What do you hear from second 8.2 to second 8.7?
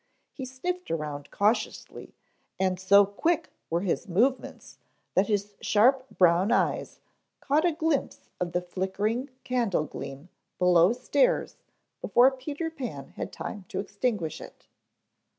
of the